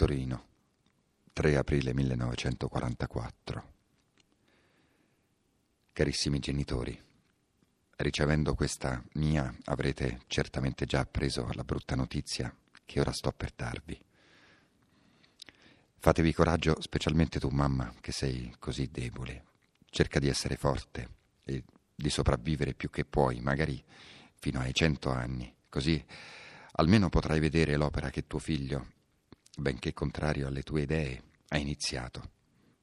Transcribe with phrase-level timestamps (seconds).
[0.00, 0.46] Torino,
[1.34, 3.72] 3 aprile 1944.
[5.92, 6.98] Carissimi genitori,
[7.96, 12.50] ricevendo questa mia avrete certamente già appreso la brutta notizia
[12.86, 14.02] che ora sto per darvi.
[15.98, 19.44] Fatevi coraggio, specialmente tu mamma, che sei così debole.
[19.90, 21.08] Cerca di essere forte
[21.44, 21.62] e
[21.94, 23.84] di sopravvivere più che puoi, magari
[24.40, 26.02] fino ai cento anni, così
[26.72, 28.98] almeno potrai vedere l'opera che tuo figlio
[29.60, 32.30] benché contrario alle tue idee, hai iniziato.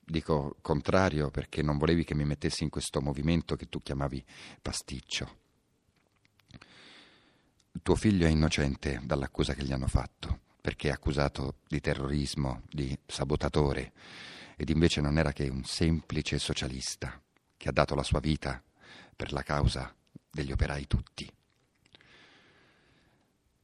[0.00, 4.24] Dico contrario perché non volevi che mi mettessi in questo movimento che tu chiamavi
[4.60, 5.40] pasticcio.
[7.82, 12.96] Tuo figlio è innocente dall'accusa che gli hanno fatto, perché è accusato di terrorismo, di
[13.06, 13.92] sabotatore,
[14.56, 17.20] ed invece non era che un semplice socialista
[17.56, 18.62] che ha dato la sua vita
[19.14, 19.94] per la causa
[20.30, 21.30] degli operai tutti.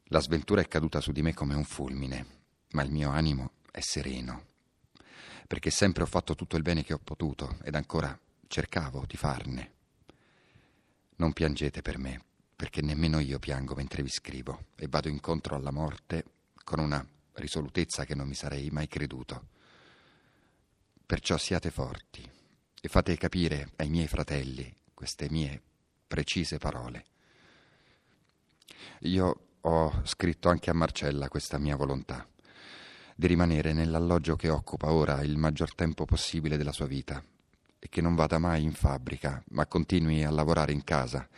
[0.09, 2.37] La sventura è caduta su di me come un fulmine
[2.73, 4.47] ma il mio animo è sereno,
[5.47, 9.73] perché sempre ho fatto tutto il bene che ho potuto ed ancora cercavo di farne.
[11.17, 12.23] Non piangete per me,
[12.55, 16.25] perché nemmeno io piango mentre vi scrivo e vado incontro alla morte
[16.65, 19.49] con una risolutezza che non mi sarei mai creduto.
[21.07, 22.29] Perciò siate forti
[22.81, 25.61] e fate capire ai miei fratelli queste mie
[26.07, 27.07] precise parole.
[29.01, 32.27] Io ho scritto anche a Marcella questa mia volontà
[33.19, 37.21] di rimanere nell'alloggio che occupa ora il maggior tempo possibile della sua vita
[37.77, 41.29] e che non vada mai in fabbrica, ma continui a lavorare in casa.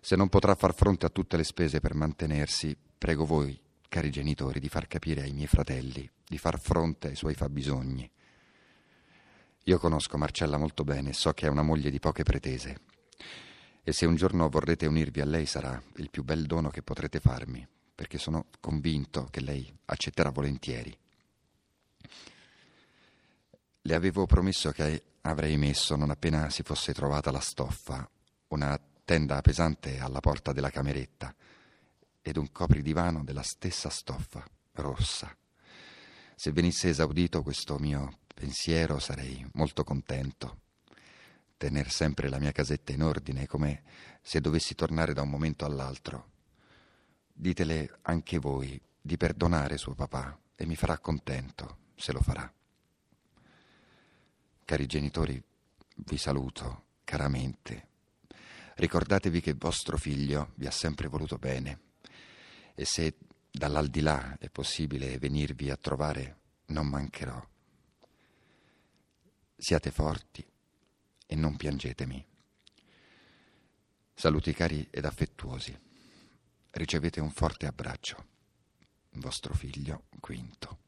[0.00, 3.56] Se non potrà far fronte a tutte le spese per mantenersi, prego voi,
[3.88, 8.10] cari genitori, di far capire ai miei fratelli di far fronte ai suoi fabbisogni.
[9.64, 12.80] Io conosco Marcella molto bene e so che è una moglie di poche pretese.
[13.88, 17.20] E se un giorno vorrete unirvi a lei sarà il più bel dono che potrete
[17.20, 20.94] farmi, perché sono convinto che lei accetterà volentieri.
[23.80, 28.06] Le avevo promesso che avrei messo, non appena si fosse trovata la stoffa,
[28.48, 31.34] una tenda pesante alla porta della cameretta
[32.20, 35.34] ed un copridivano della stessa stoffa, rossa.
[36.34, 40.67] Se venisse esaudito questo mio pensiero sarei molto contento.
[41.58, 43.82] Tener sempre la mia casetta in ordine, come
[44.22, 46.36] se dovessi tornare da un momento all'altro
[47.40, 52.52] Ditele anche voi di perdonare suo papà e mi farà contento se lo farà.
[54.64, 55.40] Cari genitori,
[55.98, 57.86] vi saluto caramente.
[58.74, 61.78] Ricordatevi che vostro figlio vi ha sempre voluto bene
[62.74, 63.18] e se
[63.52, 67.40] dall'aldilà è possibile venirvi a trovare, non mancherò.
[69.56, 70.44] Siate forti
[71.30, 72.26] e non piangetemi.
[74.14, 75.78] Saluti cari ed affettuosi
[76.70, 78.26] ricevete un forte abbraccio.
[79.10, 80.78] Vostro figlio Quinto.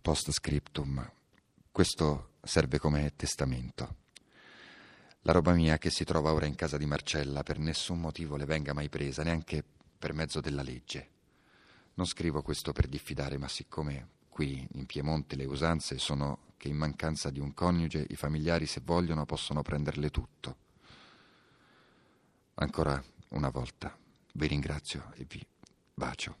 [0.00, 1.12] Post scriptum.
[1.70, 3.96] Questo serve come testamento.
[5.22, 8.46] La roba mia che si trova ora in casa di Marcella per nessun motivo le
[8.46, 9.62] venga mai presa, neanche
[9.98, 11.10] per mezzo della legge.
[11.94, 14.08] Non scrivo questo per diffidare, ma siccome
[14.40, 18.80] qui in Piemonte le usanze sono che in mancanza di un coniuge i familiari, se
[18.82, 20.56] vogliono, possono prenderle tutto.
[22.54, 23.94] Ancora una volta
[24.32, 25.46] vi ringrazio e vi
[25.92, 26.36] bacio.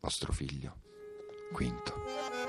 [0.00, 0.78] Vostro figlio,
[1.52, 2.45] Quinto.